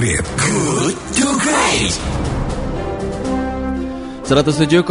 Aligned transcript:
Great. 0.00 0.24
Good 0.40 0.96
to 1.20 1.26
Great. 1.44 1.94
107,1 4.32 4.88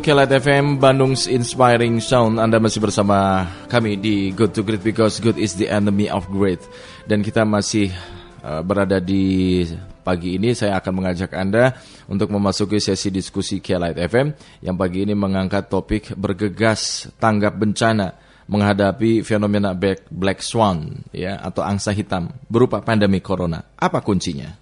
Kelat 0.00 0.32
FM 0.32 0.80
Bandung's 0.80 1.28
Inspiring 1.28 2.00
Sound 2.00 2.40
Anda 2.40 2.56
masih 2.56 2.80
bersama 2.80 3.44
kami 3.68 4.00
di 4.00 4.32
Good 4.32 4.56
to 4.56 4.64
Great 4.64 4.80
Because 4.80 5.20
good 5.20 5.36
is 5.36 5.60
the 5.60 5.68
enemy 5.68 6.08
of 6.08 6.24
great 6.32 6.64
Dan 7.04 7.20
kita 7.20 7.44
masih 7.44 7.92
uh, 8.40 8.64
berada 8.64 8.96
di 8.96 9.60
pagi 10.00 10.40
ini 10.40 10.56
Saya 10.56 10.80
akan 10.80 11.04
mengajak 11.04 11.36
Anda 11.36 11.76
untuk 12.08 12.32
memasuki 12.32 12.80
sesi 12.80 13.12
diskusi 13.12 13.60
Kelat 13.60 14.00
FM 14.00 14.32
Yang 14.64 14.76
pagi 14.80 15.04
ini 15.04 15.12
mengangkat 15.12 15.68
topik 15.68 16.16
bergegas 16.16 17.12
tanggap 17.20 17.60
bencana 17.60 18.25
Menghadapi 18.46 19.26
fenomena 19.26 19.74
Black 20.10 20.38
Swan 20.38 21.02
ya 21.10 21.34
atau 21.42 21.66
angsa 21.66 21.90
hitam 21.90 22.30
berupa 22.46 22.78
pandemi 22.78 23.18
corona 23.18 23.66
Apa 23.74 23.98
kuncinya? 23.98 24.54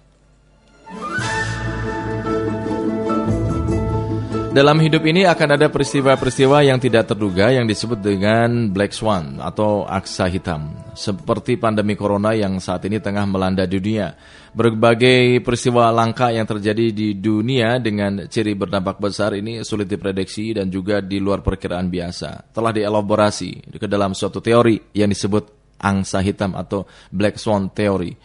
Dalam 4.55 4.79
hidup 4.79 5.03
ini 5.03 5.27
akan 5.27 5.59
ada 5.59 5.67
peristiwa-peristiwa 5.67 6.63
yang 6.63 6.79
tidak 6.79 7.11
terduga 7.11 7.51
yang 7.51 7.67
disebut 7.67 7.99
dengan 7.99 8.71
Black 8.71 8.95
Swan 8.95 9.43
atau 9.43 9.83
aksa 9.83 10.31
hitam. 10.31 10.71
Seperti 10.95 11.59
pandemi 11.59 11.99
corona 11.99 12.31
yang 12.31 12.63
saat 12.63 12.87
ini 12.87 13.03
tengah 13.03 13.27
melanda 13.27 13.67
dunia. 13.67 14.15
Berbagai 14.55 15.43
peristiwa 15.43 15.91
langka 15.91 16.31
yang 16.31 16.47
terjadi 16.47 16.95
di 16.95 17.19
dunia 17.19 17.75
dengan 17.83 18.23
ciri 18.31 18.55
berdampak 18.55 19.03
besar 19.03 19.35
ini 19.35 19.59
sulit 19.67 19.83
diprediksi 19.83 20.55
dan 20.55 20.71
juga 20.71 21.03
di 21.03 21.19
luar 21.19 21.43
perkiraan 21.43 21.91
biasa. 21.91 22.55
Telah 22.55 22.71
dielaborasi 22.71 23.75
ke 23.75 23.83
dalam 23.91 24.15
suatu 24.15 24.39
teori 24.39 24.95
yang 24.95 25.11
disebut 25.11 25.75
angsa 25.83 26.23
hitam 26.23 26.55
atau 26.55 26.87
Black 27.11 27.35
Swan 27.35 27.67
Theory. 27.75 28.15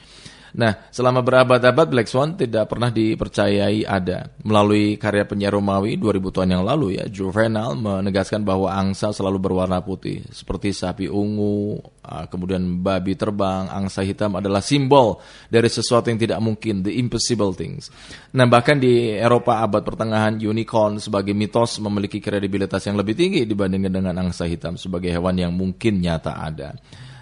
Nah, 0.56 0.90
selama 0.90 1.22
berabad-abad 1.22 1.86
Black 1.86 2.08
Swan 2.10 2.34
tidak 2.34 2.66
pernah 2.66 2.90
dipercayai 2.90 3.86
ada. 3.86 4.26
Melalui 4.42 4.98
karya 4.98 5.22
penyair 5.22 5.54
Romawi 5.54 5.94
2000 5.94 6.34
tahun 6.34 6.50
yang 6.58 6.64
lalu 6.66 6.98
ya, 6.98 7.06
Juvenal 7.06 7.78
menegaskan 7.78 8.42
bahwa 8.42 8.74
angsa 8.74 9.14
selalu 9.14 9.38
berwarna 9.38 9.78
putih, 9.78 10.26
seperti 10.34 10.74
sapi 10.74 11.06
ungu, 11.06 11.78
ah, 12.02 12.26
kemudian 12.26 12.82
babi 12.82 13.14
terbang, 13.14 13.70
angsa 13.70 14.02
hitam 14.02 14.34
adalah 14.34 14.58
simbol 14.58 15.22
dari 15.46 15.70
sesuatu 15.70 16.10
yang 16.10 16.18
tidak 16.18 16.40
mungkin, 16.42 16.82
the 16.82 16.98
impossible 16.98 17.54
things. 17.54 17.92
Nah, 18.34 18.50
bahkan 18.50 18.82
di 18.82 19.14
Eropa 19.14 19.62
abad 19.62 19.86
pertengahan, 19.86 20.34
unicorn 20.40 20.98
sebagai 20.98 21.34
mitos 21.36 21.78
memiliki 21.78 22.18
kredibilitas 22.18 22.82
yang 22.90 22.98
lebih 22.98 23.14
tinggi 23.14 23.46
dibandingkan 23.46 23.92
dengan 23.92 24.14
angsa 24.18 24.50
hitam 24.50 24.74
sebagai 24.74 25.14
hewan 25.14 25.38
yang 25.38 25.52
mungkin 25.54 26.02
nyata 26.02 26.42
ada. 26.42 26.74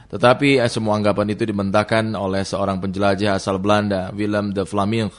Tetapi 0.08 0.56
eh, 0.56 0.70
semua 0.72 0.96
anggapan 0.96 1.36
itu 1.36 1.44
dibentangkan 1.44 2.16
oleh 2.16 2.40
seorang 2.40 2.80
penjelajah 2.80 3.36
asal 3.36 3.60
Belanda, 3.60 4.08
Willem 4.16 4.56
de 4.56 4.64
Vlaming, 4.64 5.12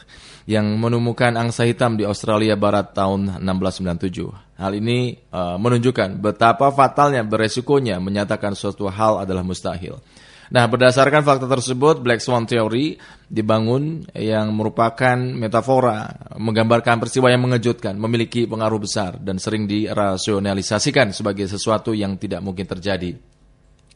yang 0.49 0.65
menemukan 0.81 1.37
angsa 1.37 1.69
hitam 1.69 1.93
di 1.93 2.09
Australia 2.09 2.57
Barat 2.57 2.97
tahun 2.97 3.37
1697. 3.37 4.57
Hal 4.57 4.73
ini 4.73 5.13
uh, 5.29 5.61
menunjukkan 5.61 6.17
betapa 6.17 6.73
fatalnya 6.73 7.21
beresikonya 7.21 8.01
menyatakan 8.01 8.57
suatu 8.57 8.89
hal 8.89 9.21
adalah 9.21 9.45
mustahil. 9.45 10.01
Nah, 10.49 10.65
berdasarkan 10.65 11.21
fakta 11.21 11.45
tersebut, 11.45 12.01
Black 12.01 12.25
Swan 12.25 12.49
Theory 12.49 12.97
dibangun 13.29 14.09
yang 14.17 14.49
merupakan 14.57 15.13
metafora 15.13 16.09
menggambarkan 16.41 16.97
peristiwa 16.97 17.29
yang 17.29 17.45
mengejutkan, 17.45 17.93
memiliki 17.93 18.49
pengaruh 18.49 18.81
besar 18.81 19.21
dan 19.21 19.37
sering 19.37 19.69
dirasionalisasikan 19.69 21.13
sebagai 21.13 21.45
sesuatu 21.45 21.93
yang 21.93 22.17
tidak 22.17 22.41
mungkin 22.41 22.65
terjadi. 22.65 23.13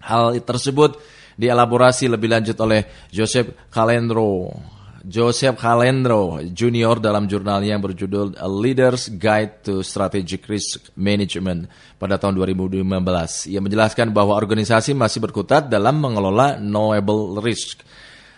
Hal 0.04 0.36
tersebut 0.44 1.00
dielaborasi 1.40 2.12
lebih 2.12 2.30
lanjut 2.30 2.58
oleh 2.62 3.10
Joseph 3.10 3.56
Calendro. 3.72 4.52
Joseph 5.04 5.60
Calendro 5.60 6.40
Junior 6.56 6.96
dalam 6.96 7.28
jurnalnya 7.28 7.76
yang 7.76 7.84
berjudul 7.84 8.40
A 8.40 8.48
Leader's 8.48 9.12
Guide 9.12 9.60
to 9.68 9.84
Strategic 9.84 10.48
Risk 10.48 10.96
Management 10.96 11.68
pada 12.00 12.16
tahun 12.16 12.40
2015. 12.40 13.52
Ia 13.52 13.60
menjelaskan 13.60 14.16
bahwa 14.16 14.40
organisasi 14.40 14.96
masih 14.96 15.20
berkutat 15.20 15.68
dalam 15.68 16.00
mengelola 16.00 16.56
knowable 16.56 17.36
risk, 17.44 17.84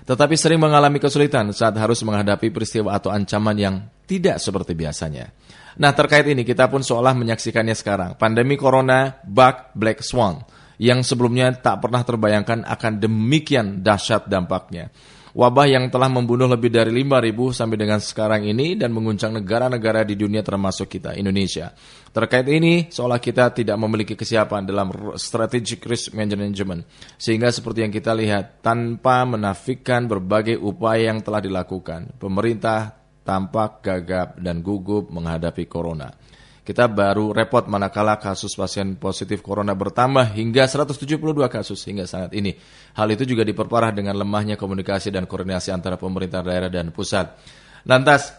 tetapi 0.09 0.33
sering 0.33 0.57
mengalami 0.57 0.97
kesulitan 0.97 1.53
saat 1.53 1.77
harus 1.77 2.01
menghadapi 2.01 2.49
peristiwa 2.49 2.97
atau 2.97 3.13
ancaman 3.13 3.57
yang 3.61 3.75
tidak 4.09 4.41
seperti 4.41 4.73
biasanya. 4.73 5.29
Nah 5.77 5.93
terkait 5.93 6.25
ini 6.25 6.41
kita 6.41 6.65
pun 6.65 6.81
seolah 6.81 7.13
menyaksikannya 7.13 7.77
sekarang. 7.77 8.17
Pandemi 8.17 8.57
Corona, 8.57 9.21
bug, 9.21 9.77
Black 9.77 10.01
Swan 10.01 10.64
yang 10.81 11.03
sebelumnya 11.03 11.51
tak 11.55 11.83
pernah 11.83 12.01
terbayangkan 12.03 12.67
akan 12.67 12.93
demikian 12.99 13.81
dahsyat 13.85 14.27
dampaknya. 14.27 14.91
Wabah 15.35 15.67
yang 15.67 15.91
telah 15.91 16.07
membunuh 16.07 16.47
lebih 16.47 16.71
dari 16.71 16.95
5.000 16.95 17.35
sampai 17.51 17.75
dengan 17.75 17.99
sekarang 17.99 18.47
ini 18.47 18.79
dan 18.79 18.95
menguncang 18.95 19.35
negara-negara 19.35 20.07
di 20.07 20.15
dunia 20.15 20.39
termasuk 20.39 20.87
kita, 20.87 21.11
Indonesia. 21.19 21.75
Terkait 22.15 22.47
ini, 22.47 22.87
seolah 22.87 23.19
kita 23.19 23.51
tidak 23.51 23.75
memiliki 23.75 24.15
kesiapan 24.15 24.63
dalam 24.63 24.95
strategic 25.19 25.83
risk 25.83 26.15
management. 26.15 26.87
Sehingga 27.19 27.51
seperti 27.51 27.83
yang 27.83 27.91
kita 27.91 28.15
lihat, 28.15 28.63
tanpa 28.63 29.27
menafikan 29.27 30.07
berbagai 30.07 30.55
upaya 30.55 31.11
yang 31.11 31.19
telah 31.19 31.43
dilakukan, 31.43 32.15
pemerintah 32.15 32.95
tampak 33.27 33.83
gagap 33.83 34.39
dan 34.39 34.63
gugup 34.63 35.11
menghadapi 35.11 35.67
corona. 35.67 36.15
Kita 36.65 36.89
baru 36.89 37.29
repot 37.29 37.69
manakala 37.69 38.17
kasus 38.17 38.57
pasien 38.57 38.97
positif 38.97 39.45
corona 39.45 39.77
bertambah 39.77 40.33
hingga 40.33 40.65
172 40.65 41.21
kasus 41.45 41.77
hingga 41.85 42.09
saat 42.09 42.33
ini. 42.33 42.57
Hal 42.97 43.05
itu 43.13 43.21
juga 43.21 43.45
diperparah 43.45 43.93
dengan 43.93 44.17
lemahnya 44.17 44.57
komunikasi 44.57 45.13
dan 45.13 45.29
koordinasi 45.29 45.69
antara 45.69 45.93
pemerintah 45.93 46.41
daerah 46.41 46.73
dan 46.73 46.89
pusat. 46.89 47.37
Lantas, 47.85 48.33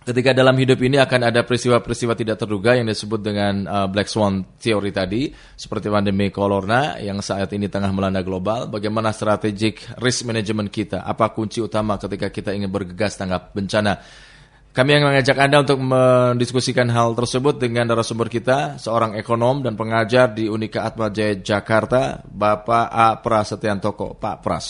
ketika 0.00 0.32
dalam 0.32 0.56
hidup 0.56 0.80
ini 0.80 0.96
akan 0.96 1.28
ada 1.28 1.44
peristiwa-peristiwa 1.44 2.16
tidak 2.16 2.40
terduga 2.40 2.72
yang 2.72 2.88
disebut 2.88 3.20
dengan 3.20 3.68
uh, 3.68 3.84
Black 3.84 4.08
Swan 4.08 4.56
Theory 4.56 4.88
tadi, 4.88 5.28
seperti 5.52 5.92
pandemi 5.92 6.32
corona 6.32 6.96
yang 7.04 7.20
saat 7.20 7.52
ini 7.52 7.68
tengah 7.68 7.92
melanda 7.92 8.24
global, 8.24 8.72
bagaimana 8.72 9.12
strategic 9.12 10.00
risk 10.00 10.24
management 10.24 10.72
kita, 10.72 11.04
apa 11.04 11.28
kunci 11.36 11.60
utama 11.60 12.00
ketika 12.00 12.32
kita 12.32 12.56
ingin 12.56 12.72
bergegas 12.72 13.20
tanggap 13.20 13.52
bencana. 13.52 14.00
Kami 14.72 14.88
yang 14.88 15.04
mengajak 15.04 15.36
Anda 15.36 15.60
untuk 15.60 15.84
mendiskusikan 15.84 16.88
hal 16.88 17.12
tersebut 17.12 17.60
dengan 17.60 17.84
narasumber 17.92 18.32
kita, 18.32 18.80
seorang 18.80 19.12
ekonom 19.20 19.60
dan 19.60 19.76
pengajar 19.76 20.32
di 20.32 20.48
Unika 20.48 20.88
Atmajaya 20.88 21.36
Jakarta, 21.36 22.24
Bapak 22.24 22.88
A. 22.88 23.20
Prasetyantoko. 23.20 24.16
Pak 24.16 24.40
Pras. 24.40 24.66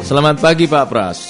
Selamat 0.00 0.40
pagi 0.40 0.64
Pak 0.64 0.86
Pras. 0.88 1.20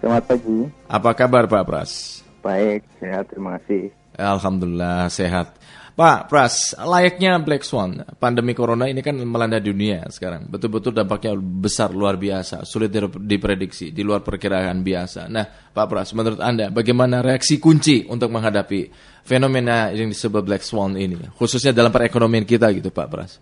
Selamat 0.00 0.32
pagi. 0.32 0.58
Apa 0.88 1.12
kabar 1.12 1.44
Pak 1.44 1.64
Pras? 1.68 2.24
Baik, 2.40 2.88
sehat, 3.04 3.28
terima 3.28 3.60
kasih. 3.60 3.92
Alhamdulillah 4.16 5.12
sehat. 5.12 5.60
Pak 5.92 6.32
Pras, 6.32 6.72
layaknya 6.80 7.36
Black 7.44 7.68
Swan, 7.68 8.00
pandemi 8.16 8.56
corona 8.56 8.88
ini 8.88 9.04
kan 9.04 9.12
melanda 9.28 9.60
dunia 9.60 10.08
sekarang. 10.08 10.48
Betul-betul 10.48 10.96
dampaknya 10.96 11.36
besar, 11.36 11.92
luar 11.92 12.16
biasa, 12.16 12.64
sulit 12.64 12.88
diprediksi, 13.20 13.92
di 13.92 14.00
luar 14.00 14.24
perkiraan 14.24 14.80
biasa. 14.80 15.28
Nah, 15.28 15.44
Pak 15.44 15.86
Pras, 15.92 16.16
menurut 16.16 16.40
Anda 16.40 16.72
bagaimana 16.72 17.20
reaksi 17.20 17.60
kunci 17.60 18.08
untuk 18.08 18.32
menghadapi 18.32 18.88
fenomena 19.20 19.92
yang 19.92 20.08
disebut 20.08 20.40
Black 20.40 20.64
Swan 20.64 20.96
ini, 20.96 21.28
khususnya 21.36 21.76
dalam 21.76 21.92
perekonomian 21.92 22.48
kita 22.48 22.72
gitu 22.72 22.88
Pak 22.88 23.08
Pras? 23.12 23.36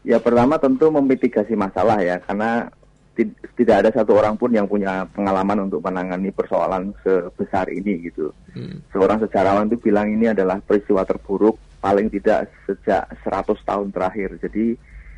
Ya 0.00 0.16
pertama 0.16 0.56
tentu 0.56 0.88
memitigasi 0.88 1.52
masalah 1.60 2.00
ya, 2.00 2.16
karena 2.24 2.72
tidak 3.56 3.76
ada 3.84 3.90
satu 3.92 4.16
orang 4.16 4.36
pun 4.36 4.52
yang 4.52 4.64
punya 4.64 5.04
pengalaman 5.12 5.68
untuk 5.68 5.84
menangani 5.84 6.32
persoalan 6.32 6.92
sebesar 7.04 7.68
ini 7.68 8.08
gitu. 8.08 8.32
Hmm. 8.52 8.80
Seorang 8.92 9.20
sejarawan 9.24 9.68
itu 9.68 9.76
bilang 9.88 10.08
ini 10.08 10.32
adalah 10.32 10.60
peristiwa 10.60 11.04
terburuk 11.04 11.65
paling 11.80 12.08
tidak 12.10 12.50
sejak 12.64 13.06
100 13.22 13.56
tahun 13.62 13.88
terakhir. 13.92 14.36
Jadi 14.42 14.76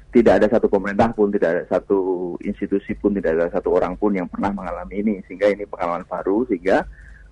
tidak 0.08 0.40
ada 0.40 0.48
satu 0.48 0.72
pemerintah 0.72 1.12
pun, 1.12 1.28
tidak 1.28 1.50
ada 1.52 1.64
satu 1.68 2.34
institusi 2.40 2.96
pun, 2.96 3.12
tidak 3.12 3.36
ada 3.36 3.46
satu 3.52 3.76
orang 3.76 3.92
pun 3.94 4.16
yang 4.16 4.24
pernah 4.24 4.52
mengalami 4.52 5.04
ini. 5.04 5.14
Sehingga 5.28 5.52
ini 5.52 5.68
pengalaman 5.68 6.08
baru, 6.08 6.48
sehingga 6.48 6.88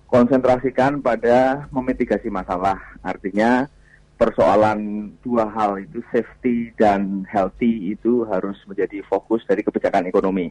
konsentrasikan 0.07 1.01
pada 1.01 1.67
memitigasi 1.73 2.29
masalah. 2.29 2.77
Artinya 3.01 3.67
persoalan 4.17 5.13
dua 5.21 5.45
hal 5.53 5.77
itu 5.77 6.01
safety 6.09 6.73
dan 6.73 7.21
healthy 7.29 7.93
itu 7.93 8.25
harus 8.25 8.57
menjadi 8.65 9.05
fokus 9.05 9.45
dari 9.45 9.61
kebijakan 9.61 10.09
ekonomi. 10.09 10.49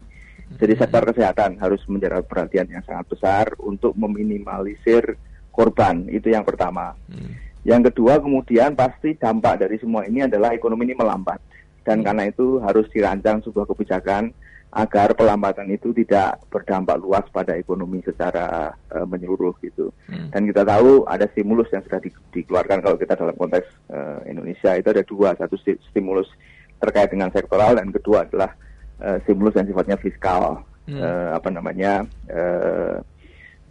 Jadi 0.55 0.79
hmm. 0.79 0.83
sektor 0.83 1.03
kesehatan 1.03 1.59
harus 1.59 1.83
menjadi 1.91 2.23
perhatian 2.23 2.71
yang 2.71 2.85
sangat 2.87 3.11
besar 3.11 3.45
untuk 3.59 3.99
meminimalisir 3.99 5.19
korban 5.51 6.07
itu 6.07 6.31
yang 6.31 6.47
pertama. 6.47 6.95
Hmm. 7.11 7.46
Yang 7.67 7.91
kedua 7.91 8.23
kemudian 8.23 8.79
pasti 8.79 9.19
dampak 9.19 9.67
dari 9.67 9.77
semua 9.83 10.07
ini 10.07 10.23
adalah 10.23 10.55
ekonomi 10.55 10.87
ini 10.87 10.95
melambat 10.95 11.43
dan 11.83 11.99
hmm. 12.01 12.07
karena 12.07 12.23
itu 12.31 12.63
harus 12.63 12.87
dirancang 12.95 13.43
sebuah 13.43 13.67
kebijakan 13.75 14.31
agar 14.77 15.17
pelambatan 15.17 15.73
itu 15.73 15.91
tidak 15.97 16.37
berdampak 16.53 17.01
luas 17.01 17.25
pada 17.33 17.57
ekonomi 17.57 18.05
secara 18.07 18.71
uh, 18.93 19.07
menyeluruh 19.09 19.57
gitu. 19.65 19.91
Hmm. 20.07 20.31
Dan 20.31 20.47
kita 20.47 20.63
tahu 20.63 21.09
ada 21.09 21.27
stimulus 21.33 21.67
yang 21.73 21.81
sudah 21.87 21.99
di, 21.99 22.13
dikeluarkan 22.35 22.85
kalau 22.85 22.95
kita 23.01 23.19
dalam 23.19 23.35
konteks 23.35 23.67
uh, 23.91 24.21
Indonesia 24.29 24.77
itu 24.77 24.89
ada 24.93 25.03
dua, 25.03 25.33
satu 25.35 25.57
stimulus 25.91 26.29
terkait 26.77 27.09
dengan 27.09 27.33
sektoral 27.33 27.81
dan 27.81 27.89
kedua 27.89 28.29
adalah 28.29 28.53
uh, 29.01 29.17
stimulus 29.25 29.57
yang 29.57 29.67
sifatnya 29.67 29.97
fiskal 29.97 30.61
hmm. 30.87 31.01
uh, 31.01 31.31
apa 31.41 31.49
namanya 31.49 32.05
uh, 32.29 33.01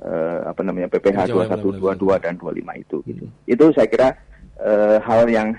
uh, 0.01 0.49
apa 0.49 0.61
namanya 0.65 0.91
PPH 0.91 1.31
2122 1.31 2.23
dan 2.23 2.33
25 2.39 2.83
itu 2.83 2.97
gitu. 3.07 3.25
Hmm. 3.27 3.47
Itu 3.47 3.65
saya 3.75 3.87
kira 3.87 4.09
uh, 4.59 4.97
hal 5.03 5.29
yang 5.29 5.55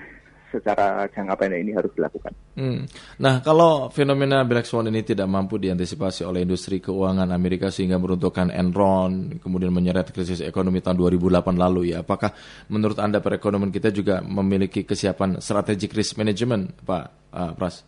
secara 0.56 1.05
jangka 1.12 1.35
pendek 1.37 1.61
ini 1.61 1.73
harus 1.77 1.93
dilakukan. 1.93 2.33
Hmm. 2.56 2.88
Nah, 3.21 3.44
kalau 3.44 3.93
fenomena 3.93 4.47
black 4.47 4.65
swan 4.65 4.88
ini 4.88 5.05
tidak 5.05 5.29
mampu 5.29 5.61
diantisipasi 5.61 6.25
oleh 6.25 6.47
industri 6.47 6.81
keuangan 6.81 7.29
Amerika 7.29 7.69
sehingga 7.69 8.00
meruntuhkan 8.00 8.49
Enron, 8.49 9.37
kemudian 9.43 9.75
menyeret 9.75 10.09
krisis 10.15 10.41
ekonomi 10.41 10.81
tahun 10.81 10.97
2008 10.97 11.44
lalu 11.59 11.93
ya, 11.93 12.00
apakah 12.06 12.32
menurut 12.73 12.97
Anda 12.97 13.21
perekonomian 13.21 13.75
kita 13.75 13.93
juga 13.93 14.25
memiliki 14.25 14.87
kesiapan 14.87 15.43
strategic 15.44 15.93
risk 15.93 16.17
management, 16.17 16.73
Pak 16.87 17.05
uh, 17.35 17.53
Pras? 17.53 17.85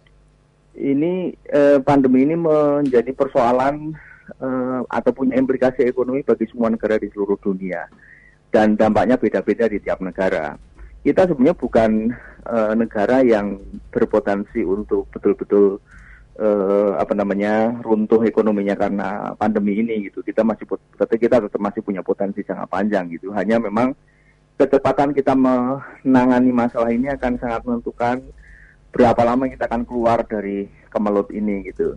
Ini 0.79 1.35
eh, 1.51 1.83
pandemi 1.83 2.23
ini 2.23 2.39
menjadi 2.39 3.11
persoalan 3.11 3.99
eh, 4.43 4.81
atau 4.87 5.11
punya 5.15 5.39
implikasi 5.39 5.87
ekonomi 5.87 6.23
bagi 6.23 6.47
semua 6.51 6.71
negara 6.71 6.99
di 6.99 7.11
seluruh 7.11 7.39
dunia 7.39 7.87
dan 8.49 8.79
dampaknya 8.79 9.21
beda-beda 9.21 9.69
di 9.69 9.79
tiap 9.83 10.01
negara 10.01 10.57
kita 11.07 11.31
sebenarnya 11.31 11.57
bukan 11.57 11.91
uh, 12.45 12.75
negara 12.75 13.23
yang 13.23 13.63
berpotensi 13.95 14.67
untuk 14.67 15.07
betul-betul 15.15 15.79
uh, 16.37 16.99
apa 16.99 17.15
namanya 17.15 17.81
runtuh 17.81 18.21
ekonominya 18.27 18.75
karena 18.75 19.09
pandemi 19.39 19.79
ini 19.79 20.11
gitu. 20.11 20.27
Kita 20.27 20.43
masih 20.43 20.67
tapi 20.99 21.15
kita 21.17 21.39
tetap 21.47 21.61
masih 21.63 21.81
punya 21.87 22.03
potensi 22.03 22.43
jangka 22.43 22.67
panjang 22.67 23.09
gitu. 23.15 23.31
Hanya 23.31 23.63
memang 23.63 23.95
kecepatan 24.59 25.15
kita 25.15 25.39
menangani 25.39 26.51
masalah 26.51 26.91
ini 26.91 27.07
akan 27.15 27.39
sangat 27.39 27.63
menentukan 27.63 28.17
berapa 28.91 29.23
lama 29.23 29.47
kita 29.47 29.71
akan 29.71 29.87
keluar 29.87 30.27
dari 30.27 30.67
kemelut 30.91 31.31
ini 31.31 31.63
gitu. 31.71 31.95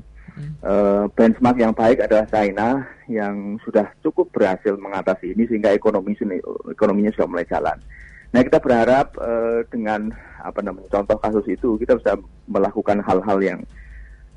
Uh, 0.61 1.11
benchmark 1.11 1.59
yang 1.59 1.75
baik 1.75 1.99
adalah 1.99 2.23
China 2.31 2.87
yang 3.11 3.59
sudah 3.67 3.91
cukup 3.99 4.31
berhasil 4.31 4.79
mengatasi 4.79 5.35
ini 5.35 5.43
sehingga 5.49 5.75
ekonomi 5.75 6.15
ekonominya 6.71 7.11
sudah 7.11 7.27
mulai 7.27 7.45
jalan. 7.51 7.77
Nah 8.31 8.41
kita 8.45 8.63
berharap 8.63 9.11
uh, 9.19 9.67
dengan 9.67 10.15
apa 10.39 10.63
namanya 10.63 10.87
contoh 10.87 11.19
kasus 11.19 11.43
itu 11.51 11.75
kita 11.75 11.99
bisa 11.99 12.15
melakukan 12.47 13.03
hal-hal 13.03 13.37
yang 13.43 13.59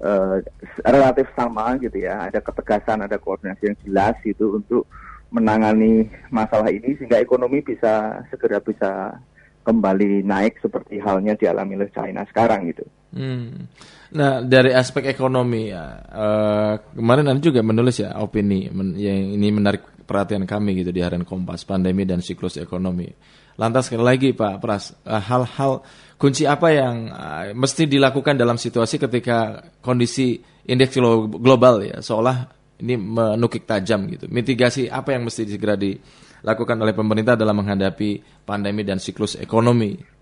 uh, 0.03 0.43
relatif 0.83 1.31
sama 1.39 1.79
gitu 1.79 2.03
ya, 2.03 2.27
ada 2.27 2.43
ketegasan, 2.43 3.07
ada 3.07 3.15
koordinasi 3.15 3.71
yang 3.71 3.79
jelas 3.87 4.19
gitu 4.27 4.59
untuk 4.59 4.91
menangani 5.31 6.11
masalah 6.31 6.71
ini 6.75 6.99
sehingga 6.99 7.23
ekonomi 7.23 7.63
bisa 7.63 8.23
segera 8.35 8.59
bisa 8.59 9.19
kembali 9.65 10.27
naik 10.27 10.61
seperti 10.61 11.01
halnya 11.01 11.39
dialami 11.39 11.79
oleh 11.79 11.91
China 11.95 12.27
sekarang 12.29 12.71
gitu. 12.71 12.85
Hmm. 13.15 13.71
Nah 14.19 14.43
dari 14.43 14.75
aspek 14.75 15.07
ekonomi 15.07 15.71
ya 15.71 16.03
uh, 16.03 16.75
kemarin 16.99 17.31
anda 17.31 17.39
juga 17.39 17.63
menulis 17.63 18.03
ya 18.03 18.19
opini 18.19 18.67
men 18.75 18.99
yang 18.99 19.39
ini 19.39 19.49
menarik 19.55 19.95
perhatian 20.03 20.45
kami 20.45 20.83
gitu 20.83 20.91
di 20.91 21.01
harian 21.01 21.23
Kompas 21.23 21.63
pandemi 21.63 22.03
dan 22.05 22.21
siklus 22.21 22.59
ekonomi. 22.61 23.07
Lantas 23.55 23.87
sekali 23.87 24.03
lagi 24.03 24.29
Pak 24.35 24.59
Pras, 24.59 24.93
eh, 25.07 25.15
hal-hal 25.15 25.87
kunci 26.19 26.43
apa 26.43 26.75
yang 26.75 27.07
uh, 27.07 27.55
mesti 27.55 27.87
dilakukan 27.87 28.35
dalam 28.35 28.59
situasi 28.59 28.99
ketika 28.99 29.63
kondisi 29.79 30.43
indeks 30.67 30.99
global 31.39 31.87
ya 31.87 32.03
seolah 32.03 32.51
ini 32.83 32.99
menukik 32.99 33.63
tajam 33.65 34.11
gitu. 34.11 34.27
Mitigasi 34.27 34.91
apa 34.91 35.15
yang 35.15 35.23
mesti 35.27 35.47
segera 35.47 35.79
dilakukan 35.79 36.77
oleh 36.83 36.93
pemerintah 36.93 37.39
dalam 37.39 37.63
menghadapi 37.63 38.43
pandemi 38.43 38.83
dan 38.83 38.99
siklus 38.99 39.39
ekonomi? 39.39 40.14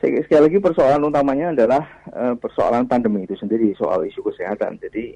Sekali 0.00 0.48
lagi 0.48 0.58
persoalan 0.64 1.12
utamanya 1.12 1.52
adalah 1.52 1.84
uh, 2.08 2.32
persoalan 2.32 2.88
pandemi 2.88 3.28
itu 3.28 3.36
sendiri, 3.36 3.76
soal 3.76 4.08
isu 4.08 4.24
kesehatan. 4.24 4.80
Jadi 4.80 5.12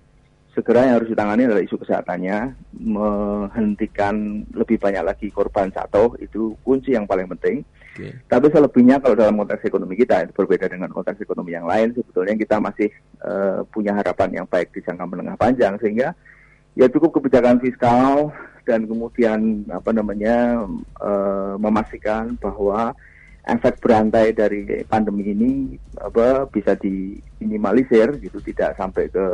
segera 0.52 0.84
yang 0.84 1.00
harus 1.00 1.08
ditangani 1.08 1.48
adalah 1.48 1.64
isu 1.64 1.80
kesehatannya, 1.80 2.52
menghentikan 2.84 4.44
lebih 4.52 4.76
banyak 4.76 5.00
lagi 5.00 5.32
korban 5.32 5.72
jatuh 5.72 6.12
itu 6.20 6.52
kunci 6.60 6.92
yang 6.92 7.08
paling 7.08 7.24
penting. 7.32 7.64
Okay. 7.96 8.12
Tapi 8.28 8.52
selebihnya 8.52 9.00
kalau 9.00 9.16
dalam 9.16 9.40
konteks 9.40 9.64
ekonomi 9.64 9.96
kita 9.96 10.28
itu 10.28 10.36
berbeda 10.36 10.68
dengan 10.68 10.92
konteks 10.92 11.16
ekonomi 11.24 11.56
yang 11.56 11.64
lain, 11.64 11.96
sebetulnya 11.96 12.36
kita 12.36 12.56
masih 12.60 12.92
uh, 13.24 13.64
punya 13.72 13.96
harapan 13.96 14.44
yang 14.44 14.46
baik 14.46 14.68
di 14.76 14.84
jangka 14.84 15.08
menengah 15.08 15.40
panjang 15.40 15.80
sehingga 15.80 16.12
ya 16.76 16.86
cukup 16.92 17.18
kebijakan 17.18 17.56
fiskal 17.64 18.34
dan 18.68 18.84
kemudian 18.84 19.64
apa 19.72 19.96
namanya 19.96 20.68
uh, 21.00 21.56
memastikan 21.56 22.36
bahwa 22.36 22.92
efek 23.44 23.84
berantai 23.84 24.32
dari 24.32 24.64
pandemi 24.88 25.28
ini 25.36 25.50
apa 26.00 26.48
bisa 26.48 26.72
diminimalisir 26.80 28.16
gitu 28.24 28.40
tidak 28.40 28.72
sampai 28.80 29.12
ke 29.12 29.26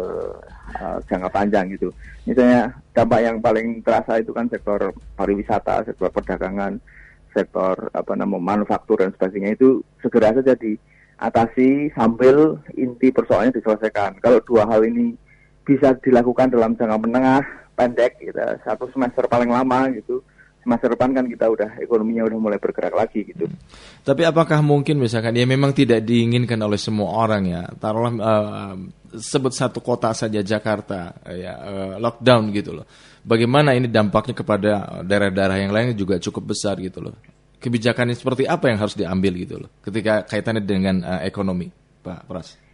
uh, 0.82 0.98
jangka 1.06 1.30
panjang 1.30 1.70
gitu. 1.78 1.94
Misalnya 2.26 2.74
dampak 2.90 3.20
yang 3.22 3.38
paling 3.38 3.86
terasa 3.86 4.18
itu 4.18 4.34
kan 4.34 4.50
sektor 4.50 4.90
pariwisata 5.14 5.86
sektor 5.86 6.10
perdagangan 6.10 6.82
sektor 7.30 7.78
apa 7.94 8.12
namanya 8.18 8.58
manufaktur 8.58 8.98
dan 8.98 9.14
sebagainya 9.14 9.54
itu 9.54 9.86
segera 10.02 10.34
saja 10.34 10.58
diatasi 10.58 11.94
sambil 11.94 12.58
inti 12.74 13.14
persoalannya 13.14 13.54
diselesaikan. 13.62 14.18
Kalau 14.18 14.42
dua 14.42 14.66
hal 14.66 14.82
ini 14.82 15.14
bisa 15.62 15.94
dilakukan 16.02 16.50
dalam 16.50 16.74
jangka 16.74 16.98
menengah 16.98 17.46
pendek 17.78 18.18
gitu 18.18 18.36
satu 18.66 18.90
semester 18.90 19.24
paling 19.30 19.48
lama 19.48 19.86
gitu 19.94 20.18
masa 20.64 20.92
depan 20.92 21.16
kan 21.16 21.24
kita 21.24 21.48
udah 21.48 21.80
ekonominya 21.80 22.28
udah 22.28 22.38
mulai 22.38 22.58
bergerak 22.60 22.92
lagi 22.92 23.24
gitu. 23.24 23.48
Hmm. 23.48 23.56
Tapi 24.04 24.22
apakah 24.28 24.60
mungkin 24.60 25.00
misalkan 25.00 25.32
ya 25.32 25.48
memang 25.48 25.72
tidak 25.72 26.04
diinginkan 26.04 26.60
oleh 26.60 26.76
semua 26.76 27.16
orang 27.16 27.42
ya, 27.48 27.62
taruhlah 27.80 28.12
uh, 28.20 28.74
sebut 29.16 29.52
satu 29.52 29.80
kota 29.80 30.12
saja 30.12 30.44
Jakarta 30.44 31.16
ya 31.32 31.52
uh, 31.56 31.94
lockdown 31.96 32.52
gitu 32.52 32.76
loh. 32.76 32.86
Bagaimana 33.20 33.76
ini 33.76 33.88
dampaknya 33.88 34.32
kepada 34.32 34.72
daerah-daerah 35.04 35.60
yang 35.60 35.72
lain 35.72 35.92
juga 35.92 36.16
cukup 36.16 36.56
besar 36.56 36.80
gitu 36.80 37.04
loh. 37.04 37.16
Kebijakan 37.60 38.16
seperti 38.16 38.48
apa 38.48 38.72
yang 38.72 38.80
harus 38.80 38.96
diambil 38.96 39.36
gitu 39.36 39.60
loh 39.60 39.68
ketika 39.84 40.24
kaitannya 40.24 40.64
dengan 40.64 41.04
uh, 41.04 41.20
ekonomi, 41.24 41.68
Pak 42.00 42.24
Pras? 42.24 42.69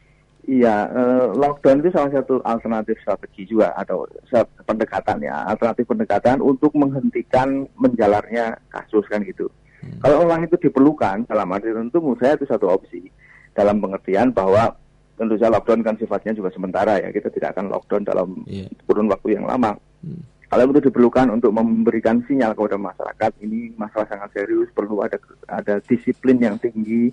Iya, 0.46 0.86
uh, 0.94 1.34
lockdown 1.34 1.82
itu 1.82 1.90
salah 1.90 2.14
satu 2.14 2.38
alternatif 2.46 2.94
strategi 3.02 3.50
juga 3.50 3.74
atau 3.74 4.06
pendekatan 4.62 5.18
ya, 5.18 5.42
alternatif 5.42 5.90
pendekatan 5.90 6.38
untuk 6.38 6.70
menghentikan 6.78 7.66
menjalarnya 7.74 8.54
kasus 8.70 9.02
kan 9.10 9.26
gitu. 9.26 9.50
Hmm. 9.82 9.98
Kalau 10.06 10.22
orang 10.22 10.46
itu 10.46 10.54
diperlukan 10.54 11.26
dalam 11.26 11.50
arti 11.50 11.74
tentu 11.74 11.98
menurut 11.98 12.22
saya 12.22 12.38
itu 12.38 12.46
satu 12.46 12.70
opsi 12.70 13.10
dalam 13.58 13.82
pengertian 13.82 14.30
bahwa 14.30 14.70
tentu 15.18 15.34
saja 15.34 15.50
lockdown 15.50 15.82
kan 15.82 15.98
sifatnya 15.98 16.30
juga 16.38 16.54
sementara 16.54 17.02
ya, 17.02 17.10
kita 17.10 17.26
tidak 17.34 17.58
akan 17.58 17.66
lockdown 17.66 18.06
dalam 18.06 18.28
yeah. 18.46 18.70
kurun 18.86 19.10
waktu 19.10 19.34
yang 19.34 19.50
lama. 19.50 19.74
Hmm. 20.06 20.22
Kalau 20.46 20.70
itu 20.70 20.78
diperlukan 20.86 21.26
untuk 21.34 21.50
memberikan 21.50 22.22
sinyal 22.22 22.54
kepada 22.54 22.78
masyarakat 22.78 23.34
ini 23.42 23.74
masalah 23.74 24.06
sangat 24.06 24.30
serius, 24.30 24.70
perlu 24.70 25.02
ada 25.02 25.18
ada 25.50 25.82
disiplin 25.82 26.38
yang 26.38 26.54
tinggi 26.62 27.10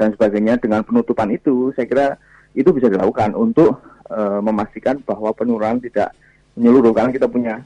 dan 0.00 0.16
sebagainya 0.16 0.56
dengan 0.56 0.80
penutupan 0.80 1.28
itu 1.28 1.76
saya 1.76 1.84
kira 1.84 2.06
itu 2.54 2.70
bisa 2.74 2.90
dilakukan 2.90 3.34
untuk 3.38 3.78
uh, 4.10 4.40
memastikan 4.42 4.98
bahwa 5.02 5.30
penularan 5.34 5.78
tidak 5.78 6.14
menyeluruh 6.58 6.90
karena 6.94 7.10
kita 7.14 7.26
punya 7.30 7.62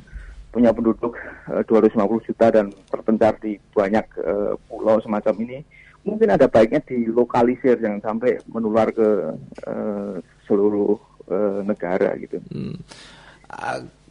punya 0.53 0.71
penduduk 0.71 1.19
uh, 1.51 1.63
250 1.67 2.29
juta 2.31 2.47
dan 2.53 2.71
terpencar 2.87 3.35
di 3.43 3.59
banyak 3.75 4.07
uh, 4.23 4.55
pulau 4.71 5.03
semacam 5.03 5.35
ini 5.43 5.59
mungkin 6.05 6.37
ada 6.37 6.47
baiknya 6.47 6.85
dilokalisir 6.85 7.81
jangan 7.81 8.01
sampai 8.05 8.39
menular 8.47 8.93
ke 8.93 9.09
uh, 9.67 10.15
seluruh 10.45 11.01
uh, 11.33 11.65
negara 11.65 12.13
gitu. 12.21 12.39
Hmm 12.53 12.77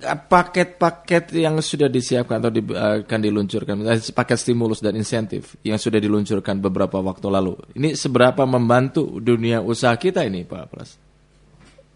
paket-paket 0.03 1.31
yang 1.39 1.55
sudah 1.63 1.87
disiapkan 1.87 2.43
atau 2.43 2.51
di, 2.51 2.61
akan 2.67 3.19
diluncurkan, 3.23 3.75
paket 4.11 4.37
stimulus 4.37 4.83
dan 4.83 4.99
insentif 4.99 5.55
yang 5.63 5.79
sudah 5.79 5.97
diluncurkan 5.97 6.59
beberapa 6.59 6.99
waktu 6.99 7.27
lalu, 7.31 7.55
ini 7.79 7.95
seberapa 7.95 8.43
membantu 8.43 9.19
dunia 9.23 9.63
usaha 9.63 9.95
kita 9.95 10.27
ini, 10.27 10.43
Pak 10.43 10.65
Pras? 10.67 10.91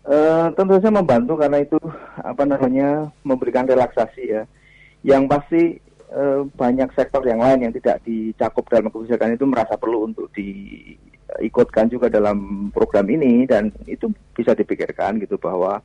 Uh, 0.08 0.48
tentu 0.56 0.80
saja 0.80 0.88
membantu 0.88 1.36
karena 1.36 1.60
itu 1.60 1.75
apa 2.24 2.48
namanya 2.48 3.12
memberikan 3.27 3.68
relaksasi 3.68 4.24
ya. 4.24 4.48
Yang 5.04 5.24
pasti 5.27 5.62
uh, 6.16 6.48
banyak 6.48 6.96
sektor 6.96 7.20
yang 7.27 7.44
lain 7.44 7.68
yang 7.68 7.74
tidak 7.75 8.00
dicakup 8.08 8.63
dalam 8.72 8.88
kebijakan 8.88 9.36
itu 9.36 9.44
merasa 9.44 9.75
perlu 9.75 10.08
untuk 10.08 10.32
diikutkan 10.32 11.92
juga 11.92 12.08
dalam 12.08 12.72
program 12.72 13.04
ini 13.12 13.44
dan 13.51 13.68
itu 13.84 14.08
bisa 14.32 14.56
dipikirkan 14.56 15.20
gitu 15.20 15.36
bahwa 15.36 15.84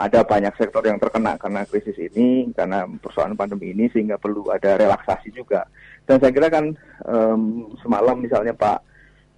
ada 0.00 0.24
banyak 0.24 0.56
sektor 0.56 0.80
yang 0.80 0.96
terkena 0.96 1.36
karena 1.36 1.68
krisis 1.68 1.96
ini, 2.00 2.48
karena 2.56 2.88
persoalan 2.88 3.36
pandemi 3.36 3.76
ini, 3.76 3.92
sehingga 3.92 4.16
perlu 4.16 4.48
ada 4.48 4.80
relaksasi 4.80 5.28
juga. 5.28 5.68
Dan 6.08 6.16
saya 6.16 6.32
kira 6.32 6.48
kan 6.48 6.72
um, 7.04 7.68
semalam 7.84 8.16
misalnya 8.16 8.56
Pak 8.56 8.80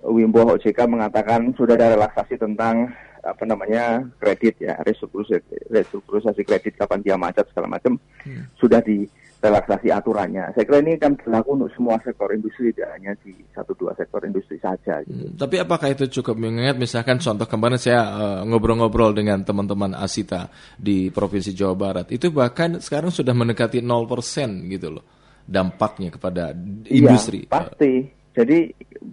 Wimbo 0.06 0.54
OJK 0.54 0.86
mengatakan 0.86 1.50
sudah 1.58 1.74
ada 1.74 1.98
relaksasi 1.98 2.38
tentang 2.38 2.94
apa 3.22 3.42
namanya 3.46 4.02
kredit 4.18 4.58
ya 4.58 4.74
restrukturisasi, 4.82 5.70
restrukturisasi 5.70 6.42
kredit 6.42 6.74
kapan 6.74 7.06
dia 7.06 7.14
macet 7.14 7.46
segala 7.54 7.78
macam 7.78 7.94
hmm. 8.26 8.58
sudah 8.58 8.82
di 8.82 9.06
relaksasi 9.42 9.90
aturannya. 9.90 10.54
Saya 10.54 10.62
kira 10.62 10.78
ini 10.78 10.94
kan 10.94 11.18
berlaku 11.18 11.58
untuk 11.58 11.70
semua 11.74 11.98
sektor 12.06 12.30
industri, 12.30 12.70
tidak 12.70 12.94
hanya 12.94 13.12
di 13.26 13.34
satu 13.50 13.74
dua 13.74 13.90
sektor 13.98 14.22
industri 14.22 14.54
saja. 14.62 15.02
Gitu. 15.02 15.18
Hmm, 15.18 15.34
tapi 15.34 15.58
apakah 15.58 15.90
itu 15.90 16.06
cukup 16.22 16.38
mengingat 16.38 16.78
misalkan 16.78 17.18
contoh 17.18 17.50
kemarin 17.50 17.74
saya 17.82 18.06
uh, 18.06 18.40
ngobrol-ngobrol 18.46 19.10
dengan 19.10 19.42
teman-teman 19.42 19.98
Asita 19.98 20.46
di 20.78 21.10
Provinsi 21.10 21.50
Jawa 21.50 21.74
Barat, 21.74 22.06
itu 22.14 22.30
bahkan 22.30 22.78
sekarang 22.78 23.10
sudah 23.10 23.34
mendekati 23.34 23.82
0% 23.82 24.70
gitu 24.70 24.88
loh 24.94 25.04
dampaknya 25.42 26.14
kepada 26.14 26.54
industri. 26.86 27.42
Iya, 27.42 27.50
pasti. 27.50 27.92
Jadi 28.32 28.58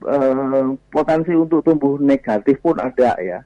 uh, 0.06 0.78
potensi 0.94 1.34
untuk 1.34 1.66
tumbuh 1.66 1.98
negatif 2.00 2.62
pun 2.62 2.78
ada 2.78 3.18
ya 3.20 3.42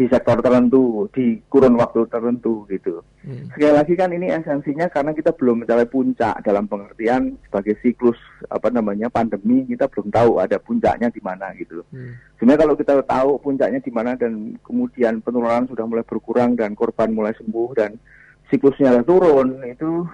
di 0.00 0.08
sektor 0.08 0.40
tertentu, 0.40 1.12
di 1.12 1.44
kurun 1.44 1.76
waktu 1.76 2.08
tertentu 2.08 2.64
gitu. 2.72 3.04
Hmm. 3.20 3.52
Sekali 3.52 3.76
lagi 3.76 3.92
kan 3.92 4.08
ini 4.08 4.32
esensinya 4.32 4.88
karena 4.88 5.12
kita 5.12 5.36
belum 5.36 5.60
mencapai 5.60 5.84
puncak 5.92 6.40
dalam 6.40 6.64
pengertian 6.64 7.36
sebagai 7.44 7.76
siklus 7.84 8.16
apa 8.48 8.72
namanya 8.72 9.12
pandemi 9.12 9.68
kita 9.68 9.92
belum 9.92 10.08
tahu 10.08 10.40
ada 10.40 10.56
puncaknya 10.56 11.12
di 11.12 11.20
mana 11.20 11.52
gitu. 11.52 11.84
Hmm. 11.92 12.16
Sebenarnya 12.40 12.60
kalau 12.64 12.74
kita 12.80 12.92
tahu 13.04 13.30
puncaknya 13.44 13.84
di 13.84 13.92
mana 13.92 14.16
dan 14.16 14.56
kemudian 14.64 15.20
penularan 15.20 15.68
sudah 15.68 15.84
mulai 15.84 16.08
berkurang 16.08 16.56
dan 16.56 16.72
korban 16.72 17.12
mulai 17.12 17.36
sembuh 17.36 17.68
dan 17.76 18.00
siklusnya 18.48 19.04
turun 19.04 19.60
itu 19.68 20.08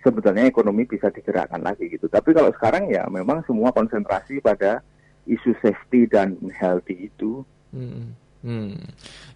sebetulnya 0.00 0.48
ekonomi 0.48 0.88
bisa 0.88 1.12
digerakkan 1.12 1.60
lagi 1.60 1.92
gitu. 1.92 2.08
Tapi 2.08 2.32
kalau 2.32 2.56
sekarang 2.56 2.88
ya 2.88 3.04
memang 3.12 3.44
semua 3.44 3.68
konsentrasi 3.68 4.40
pada 4.40 4.80
isu 5.28 5.52
safety 5.60 6.08
dan 6.08 6.40
healthy 6.56 7.12
itu. 7.12 7.44
Hmm. 7.68 8.16
Hmm. 8.40 8.72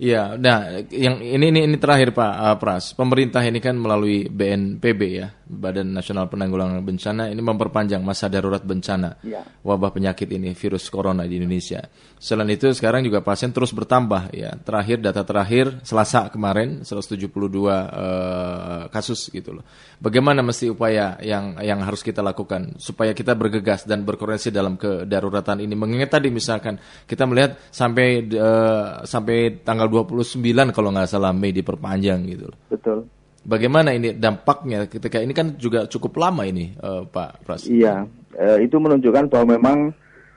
Iya, 0.00 0.40
nah 0.40 0.80
yang 0.88 1.20
ini 1.20 1.52
ini 1.52 1.60
ini 1.68 1.76
terakhir 1.76 2.16
Pak 2.16 2.32
uh, 2.40 2.56
Pras. 2.56 2.96
Pemerintah 2.96 3.44
ini 3.44 3.60
kan 3.60 3.76
melalui 3.76 4.32
BNPB 4.32 5.00
ya, 5.12 5.28
Badan 5.44 5.92
Nasional 5.92 6.26
Penanggulangan 6.32 6.80
Bencana 6.80 7.28
ini 7.28 7.40
memperpanjang 7.44 8.00
masa 8.00 8.32
darurat 8.32 8.64
bencana 8.64 9.20
ya. 9.20 9.44
wabah 9.62 9.92
penyakit 9.92 10.28
ini 10.32 10.56
virus 10.56 10.88
corona 10.88 11.28
di 11.28 11.36
Indonesia. 11.36 11.84
Selain 12.16 12.48
itu 12.48 12.72
sekarang 12.72 13.04
juga 13.04 13.20
pasien 13.20 13.52
terus 13.52 13.76
bertambah 13.76 14.32
ya. 14.32 14.56
Terakhir 14.64 15.04
data 15.04 15.20
terakhir 15.22 15.84
Selasa 15.84 16.32
kemarin 16.32 16.80
172 16.82 17.28
uh, 17.28 18.88
kasus 18.88 19.28
gitu 19.28 19.60
loh. 19.60 19.64
Bagaimana 20.00 20.40
mesti 20.40 20.72
upaya 20.72 21.20
yang 21.20 21.60
yang 21.60 21.84
harus 21.84 22.00
kita 22.00 22.24
lakukan 22.24 22.80
supaya 22.80 23.12
kita 23.12 23.36
bergegas 23.36 23.84
dan 23.84 24.08
berkoordinasi 24.08 24.48
dalam 24.48 24.80
kedaruratan 24.80 25.60
ini? 25.60 25.76
Mengingat 25.76 26.16
tadi 26.16 26.32
misalkan 26.32 26.80
kita 27.04 27.28
melihat 27.28 27.60
sampai 27.68 28.24
uh, 28.32 29.04
sampai 29.04 29.60
tanggal 29.60 29.88
29 29.92 30.40
kalau 30.72 30.88
nggak 30.92 31.08
salah 31.08 31.36
Mei 31.36 31.52
diperpanjang 31.52 32.20
gitu 32.28 32.48
loh. 32.48 32.58
Betul. 32.72 33.23
Bagaimana 33.44 33.92
ini 33.92 34.16
dampaknya 34.16 34.88
ketika 34.88 35.20
ini 35.20 35.36
kan 35.36 35.60
juga 35.60 35.84
cukup 35.84 36.16
lama 36.16 36.48
ini 36.48 36.72
uh, 36.80 37.04
Pak 37.04 37.44
Pras? 37.44 37.68
Iya, 37.68 38.08
uh, 38.40 38.58
itu 38.58 38.80
menunjukkan 38.80 39.28
bahwa 39.28 39.46
memang 39.52 39.78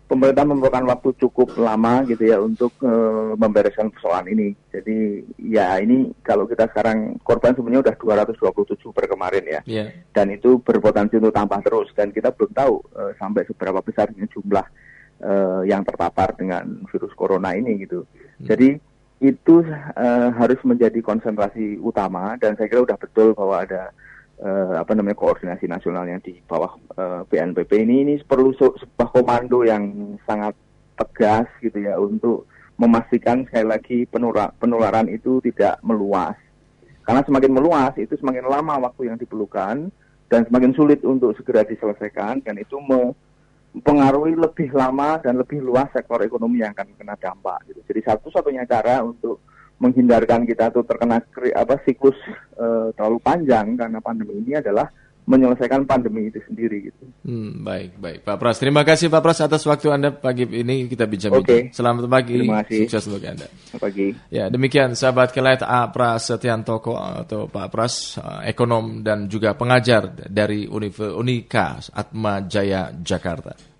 pemerintah 0.07 0.47
memerlukan 0.47 0.87
waktu 0.87 1.15
cukup 1.19 1.55
lama 1.59 2.03
gitu 2.07 2.23
ya 2.27 2.39
untuk 2.39 2.71
uh, 2.83 3.35
membereskan 3.35 3.91
persoalan 3.91 4.31
ini. 4.31 4.47
Jadi 4.71 5.23
ya 5.51 5.79
ini 5.83 6.15
kalau 6.23 6.47
kita 6.47 6.71
sekarang 6.71 7.19
korban 7.23 7.55
sebenarnya 7.55 7.91
udah 7.91 7.95
227 8.35 8.95
per 8.95 9.05
kemarin 9.11 9.43
ya. 9.43 9.61
Yeah. 9.67 9.87
Dan 10.15 10.31
itu 10.31 10.63
berpotensi 10.63 11.19
untuk 11.19 11.35
tambah 11.35 11.59
terus 11.63 11.91
dan 11.95 12.15
kita 12.15 12.31
belum 12.35 12.51
tahu 12.55 12.75
uh, 12.95 13.11
sampai 13.19 13.43
seberapa 13.47 13.83
besar 13.83 14.11
jumlah 14.15 14.67
uh, 15.21 15.61
yang 15.67 15.83
terpapar 15.83 16.35
dengan 16.39 16.87
virus 16.87 17.11
corona 17.13 17.51
ini 17.53 17.83
gitu. 17.83 18.07
Hmm. 18.39 18.47
Jadi 18.47 18.79
itu 19.17 19.65
uh, 19.65 20.29
harus 20.37 20.61
menjadi 20.61 21.01
konsentrasi 21.01 21.81
utama 21.81 22.37
dan 22.37 22.53
saya 22.53 22.69
kira 22.69 22.85
sudah 22.85 22.99
betul 23.01 23.33
bahwa 23.33 23.65
ada 23.65 23.89
uh, 24.41 24.77
apa 24.77 24.93
namanya 24.93 25.17
koordinasi 25.17 25.65
nasional 25.65 26.05
yang 26.05 26.21
di 26.21 26.37
bawah 26.45 26.77
uh, 26.97 27.21
BNPB 27.25 27.71
ini. 27.81 27.95
Ini 28.05 28.13
perlu 28.25 28.53
sebuah 28.53 29.09
komando 29.09 29.65
yang 29.65 30.17
sangat 30.29 30.53
tegas 30.97 31.49
gitu 31.61 31.77
ya 31.81 31.97
untuk 31.97 32.45
memastikan 32.77 33.41
sekali 33.49 33.65
lagi 33.65 33.97
penularan, 34.05 34.53
penularan 34.61 35.09
itu 35.09 35.41
tidak 35.41 35.81
meluas. 35.81 36.37
Karena 37.01 37.25
semakin 37.25 37.51
meluas 37.53 37.93
itu 37.97 38.13
semakin 38.21 38.45
lama 38.45 38.77
waktu 38.89 39.09
yang 39.09 39.17
diperlukan 39.17 39.89
dan 40.27 40.41
semakin 40.45 40.75
sulit 40.77 41.01
untuk 41.01 41.33
segera 41.39 41.65
diselesaikan 41.65 42.43
dan 42.45 42.55
itu 42.59 42.77
me, 42.77 43.15
mempengaruhi 43.77 44.33
lebih 44.33 44.73
lama 44.73 45.21
dan 45.21 45.37
lebih 45.37 45.61
luas 45.61 45.85
sektor 45.93 46.17
ekonomi 46.25 46.65
yang 46.65 46.73
akan 46.73 46.97
kena 46.97 47.13
dampak. 47.13 47.61
Gitu. 47.69 47.79
Jadi 47.93 48.01
satu-satunya 48.09 48.65
cara 48.65 49.05
untuk 49.05 49.45
menghindarkan 49.77 50.49
kita 50.49 50.73
tuh 50.73 50.81
terkena 50.81 51.21
apa 51.53 51.77
siklus 51.85 52.17
uh, 52.57 52.89
terlalu 52.97 53.21
panjang 53.21 53.77
karena 53.77 54.01
pandemi 54.01 54.41
ini 54.41 54.57
adalah 54.57 54.89
menyelesaikan 55.27 55.83
pandemi 55.83 56.31
itu 56.31 56.39
sendiri 56.47 56.87
gitu. 56.87 57.03
Hmm, 57.27 57.61
baik, 57.67 57.99
baik. 57.99 58.19
Pak 58.23 58.39
Pras, 58.39 58.57
terima 58.63 58.87
kasih 58.87 59.11
Pak 59.11 59.19
Pras 59.19 59.43
atas 59.43 59.67
waktu 59.67 59.91
Anda 59.91 60.15
pagi 60.15 60.47
ini 60.47 60.87
kita 60.87 61.03
bincang-bincang. 61.03 61.67
Okay. 61.67 61.75
Selamat 61.75 62.07
pagi. 62.07 62.39
Terima 62.39 62.63
kasih. 62.63 62.87
Sukses 62.87 63.03
untuk 63.11 63.27
Anda. 63.27 63.47
Selamat 63.51 63.83
pagi. 63.83 64.07
Ya, 64.31 64.47
demikian 64.47 64.95
sahabat 64.95 65.35
kelet 65.35 65.59
A 65.67 65.91
Pras 65.91 66.31
Setiantoko 66.31 66.95
atau 66.95 67.51
Pak 67.51 67.67
Pras, 67.67 68.15
ekonom 68.47 69.03
dan 69.03 69.27
juga 69.27 69.51
pengajar 69.59 70.15
dari 70.31 70.63
Unika 70.63 71.75
Atma 71.91 72.47
Jaya 72.47 72.95
Jakarta. 72.95 73.76